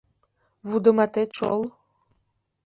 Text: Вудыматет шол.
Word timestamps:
Вудыматет 0.67 1.29
шол. 1.37 1.61